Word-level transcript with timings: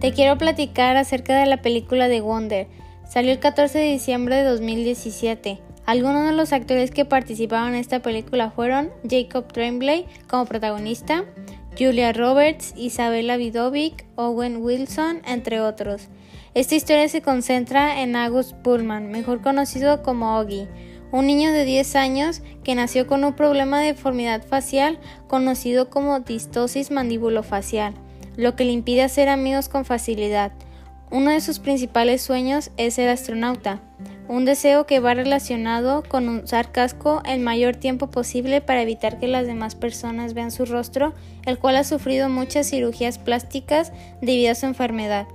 Te 0.00 0.12
quiero 0.12 0.38
platicar 0.38 0.96
acerca 0.96 1.36
de 1.36 1.44
la 1.44 1.60
película 1.60 2.08
de 2.08 2.22
Wonder. 2.22 2.68
Salió 3.06 3.32
el 3.32 3.38
14 3.38 3.78
de 3.78 3.92
diciembre 3.92 4.36
de 4.36 4.44
2017. 4.44 5.60
Algunos 5.84 6.24
de 6.24 6.32
los 6.32 6.54
actores 6.54 6.90
que 6.90 7.04
participaron 7.04 7.74
en 7.74 7.74
esta 7.74 8.00
película 8.00 8.50
fueron 8.50 8.88
Jacob 9.06 9.52
Tremblay 9.52 10.06
como 10.26 10.46
protagonista, 10.46 11.26
Julia 11.78 12.14
Roberts, 12.14 12.72
Isabella 12.78 13.36
Vidovic, 13.36 14.06
Owen 14.16 14.62
Wilson, 14.62 15.20
entre 15.26 15.60
otros. 15.60 16.08
Esta 16.54 16.76
historia 16.76 17.06
se 17.10 17.20
concentra 17.20 18.00
en 18.00 18.16
August 18.16 18.54
Pullman, 18.54 19.10
mejor 19.10 19.42
conocido 19.42 20.02
como 20.02 20.38
Oggy, 20.38 20.66
un 21.12 21.26
niño 21.26 21.52
de 21.52 21.66
10 21.66 21.96
años 21.96 22.40
que 22.64 22.74
nació 22.74 23.06
con 23.06 23.22
un 23.22 23.34
problema 23.34 23.80
de 23.80 23.88
deformidad 23.88 24.46
facial 24.46 24.98
conocido 25.28 25.90
como 25.90 26.20
distosis 26.20 26.90
mandibulofacial, 26.90 27.92
lo 28.36 28.56
que 28.56 28.64
le 28.64 28.72
impide 28.72 29.02
hacer 29.02 29.28
amigos 29.28 29.68
con 29.68 29.84
facilidad. 29.84 30.52
Uno 31.10 31.30
de 31.30 31.40
sus 31.40 31.58
principales 31.58 32.22
sueños 32.22 32.70
es 32.76 32.94
ser 32.94 33.08
astronauta, 33.08 33.80
un 34.30 34.44
deseo 34.44 34.86
que 34.86 35.00
va 35.00 35.12
relacionado 35.12 36.04
con 36.04 36.28
usar 36.28 36.70
casco 36.70 37.20
el 37.26 37.40
mayor 37.40 37.74
tiempo 37.74 38.12
posible 38.12 38.60
para 38.60 38.82
evitar 38.82 39.18
que 39.18 39.26
las 39.26 39.44
demás 39.44 39.74
personas 39.74 40.34
vean 40.34 40.52
su 40.52 40.66
rostro, 40.66 41.14
el 41.46 41.58
cual 41.58 41.74
ha 41.74 41.82
sufrido 41.82 42.28
muchas 42.28 42.70
cirugías 42.70 43.18
plásticas 43.18 43.92
debido 44.22 44.52
a 44.52 44.54
su 44.54 44.66
enfermedad. 44.66 45.26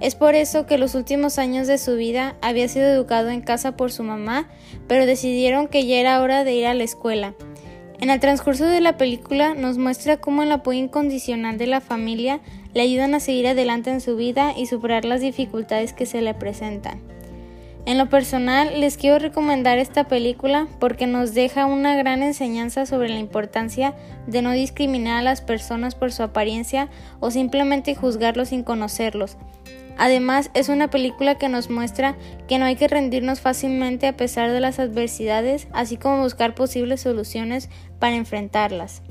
Es 0.00 0.16
por 0.16 0.34
eso 0.34 0.66
que 0.66 0.78
los 0.78 0.96
últimos 0.96 1.38
años 1.38 1.68
de 1.68 1.78
su 1.78 1.94
vida 1.94 2.34
había 2.42 2.66
sido 2.66 2.86
educado 2.86 3.30
en 3.30 3.40
casa 3.40 3.76
por 3.76 3.92
su 3.92 4.02
mamá, 4.02 4.48
pero 4.88 5.06
decidieron 5.06 5.68
que 5.68 5.86
ya 5.86 5.98
era 5.98 6.20
hora 6.20 6.42
de 6.42 6.54
ir 6.54 6.66
a 6.66 6.74
la 6.74 6.82
escuela. 6.82 7.34
En 8.00 8.10
el 8.10 8.20
transcurso 8.20 8.66
de 8.66 8.80
la 8.80 8.96
película 8.96 9.54
nos 9.54 9.78
muestra 9.78 10.16
cómo 10.16 10.42
el 10.42 10.52
apoyo 10.52 10.78
incondicional 10.78 11.58
de 11.58 11.66
la 11.66 11.80
familia 11.80 12.40
le 12.74 12.82
ayudan 12.82 13.14
a 13.14 13.20
seguir 13.20 13.46
adelante 13.46 13.90
en 13.90 14.00
su 14.00 14.16
vida 14.16 14.52
y 14.56 14.66
superar 14.66 15.04
las 15.04 15.20
dificultades 15.20 15.92
que 15.92 16.06
se 16.06 16.20
le 16.20 16.34
presentan. 16.34 17.00
En 17.86 17.98
lo 17.98 18.08
personal, 18.08 18.80
les 18.80 18.96
quiero 18.96 19.18
recomendar 19.18 19.78
esta 19.78 20.04
película 20.04 20.66
porque 20.80 21.06
nos 21.06 21.34
deja 21.34 21.66
una 21.66 21.94
gran 21.96 22.22
enseñanza 22.22 22.86
sobre 22.86 23.10
la 23.10 23.18
importancia 23.18 23.94
de 24.26 24.40
no 24.40 24.52
discriminar 24.52 25.18
a 25.18 25.22
las 25.22 25.42
personas 25.42 25.94
por 25.94 26.10
su 26.10 26.22
apariencia 26.22 26.88
o 27.20 27.30
simplemente 27.30 27.94
juzgarlos 27.94 28.48
sin 28.48 28.64
conocerlos, 28.64 29.36
Además, 29.96 30.50
es 30.54 30.68
una 30.68 30.88
película 30.88 31.36
que 31.36 31.48
nos 31.48 31.70
muestra 31.70 32.16
que 32.48 32.58
no 32.58 32.64
hay 32.64 32.76
que 32.76 32.88
rendirnos 32.88 33.40
fácilmente 33.40 34.06
a 34.06 34.16
pesar 34.16 34.50
de 34.50 34.60
las 34.60 34.78
adversidades, 34.78 35.68
así 35.72 35.96
como 35.96 36.22
buscar 36.22 36.54
posibles 36.54 37.00
soluciones 37.00 37.70
para 37.98 38.16
enfrentarlas. 38.16 39.02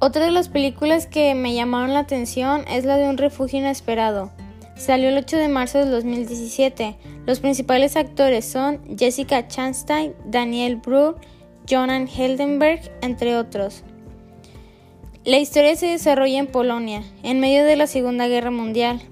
Otra 0.00 0.24
de 0.24 0.30
las 0.30 0.48
películas 0.48 1.06
que 1.06 1.34
me 1.34 1.54
llamaron 1.54 1.92
la 1.92 2.00
atención 2.00 2.64
es 2.68 2.84
la 2.84 2.96
de 2.96 3.08
Un 3.08 3.18
refugio 3.18 3.58
inesperado. 3.58 4.30
Salió 4.76 5.08
el 5.08 5.18
8 5.18 5.36
de 5.36 5.48
marzo 5.48 5.78
del 5.78 5.90
2017. 5.90 6.96
Los 7.26 7.40
principales 7.40 7.96
actores 7.96 8.44
son 8.44 8.80
Jessica 8.96 9.48
Chastain, 9.48 10.14
Daniel 10.24 10.76
Brühl, 10.76 11.16
Jonan 11.68 12.06
Heldenberg, 12.06 12.80
entre 13.02 13.36
otros. 13.36 13.82
La 15.28 15.36
historia 15.36 15.76
se 15.76 15.88
desarrolla 15.88 16.38
en 16.38 16.46
Polonia, 16.46 17.02
en 17.22 17.38
medio 17.38 17.66
de 17.66 17.76
la 17.76 17.86
Segunda 17.86 18.28
Guerra 18.28 18.50
Mundial. 18.50 19.02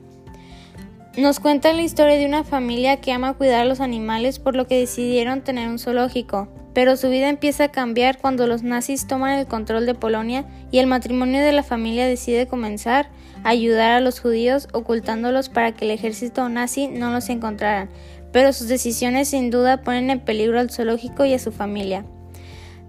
Nos 1.18 1.40
cuenta 1.40 1.74
la 1.74 1.82
historia 1.82 2.16
de 2.16 2.24
una 2.24 2.42
familia 2.42 3.02
que 3.02 3.12
ama 3.12 3.34
cuidar 3.34 3.60
a 3.60 3.64
los 3.66 3.80
animales 3.80 4.38
por 4.38 4.56
lo 4.56 4.66
que 4.66 4.78
decidieron 4.78 5.42
tener 5.42 5.68
un 5.68 5.78
zoológico, 5.78 6.48
pero 6.72 6.96
su 6.96 7.10
vida 7.10 7.28
empieza 7.28 7.64
a 7.64 7.70
cambiar 7.70 8.16
cuando 8.16 8.46
los 8.46 8.62
nazis 8.62 9.06
toman 9.06 9.38
el 9.38 9.46
control 9.46 9.84
de 9.84 9.94
Polonia 9.94 10.46
y 10.70 10.78
el 10.78 10.86
matrimonio 10.86 11.42
de 11.42 11.52
la 11.52 11.62
familia 11.62 12.06
decide 12.06 12.46
comenzar 12.46 13.10
a 13.44 13.50
ayudar 13.50 13.90
a 13.90 14.00
los 14.00 14.18
judíos 14.18 14.68
ocultándolos 14.72 15.50
para 15.50 15.72
que 15.72 15.84
el 15.84 15.90
ejército 15.90 16.48
nazi 16.48 16.88
no 16.88 17.10
los 17.10 17.28
encontraran, 17.28 17.90
pero 18.32 18.54
sus 18.54 18.68
decisiones 18.68 19.28
sin 19.28 19.50
duda 19.50 19.82
ponen 19.82 20.08
en 20.08 20.20
peligro 20.20 20.60
al 20.60 20.70
zoológico 20.70 21.26
y 21.26 21.34
a 21.34 21.38
su 21.38 21.52
familia. 21.52 22.06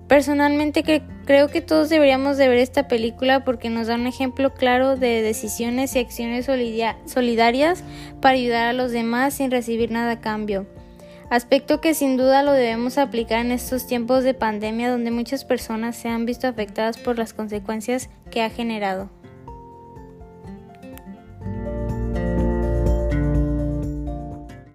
Personalmente 0.07 1.03
creo 1.25 1.49
que 1.49 1.61
todos 1.61 1.89
deberíamos 1.89 2.37
de 2.37 2.47
ver 2.47 2.59
esta 2.59 2.87
película 2.87 3.43
porque 3.43 3.69
nos 3.69 3.87
da 3.87 3.95
un 3.95 4.07
ejemplo 4.07 4.53
claro 4.53 4.95
de 4.95 5.21
decisiones 5.21 5.95
y 5.95 5.99
acciones 5.99 6.45
solidarias 7.05 7.83
para 8.21 8.35
ayudar 8.35 8.67
a 8.67 8.73
los 8.73 8.91
demás 8.91 9.33
sin 9.33 9.51
recibir 9.51 9.91
nada 9.91 10.11
a 10.13 10.21
cambio. 10.21 10.65
Aspecto 11.29 11.81
que 11.81 11.93
sin 11.93 12.15
duda 12.15 12.41
lo 12.41 12.53
debemos 12.53 12.97
aplicar 12.97 13.45
en 13.45 13.51
estos 13.51 13.85
tiempos 13.85 14.23
de 14.23 14.33
pandemia 14.33 14.89
donde 14.89 15.11
muchas 15.11 15.43
personas 15.43 15.97
se 15.97 16.07
han 16.07 16.25
visto 16.25 16.47
afectadas 16.47 16.97
por 16.97 17.17
las 17.17 17.33
consecuencias 17.33 18.09
que 18.31 18.41
ha 18.41 18.49
generado. 18.49 19.09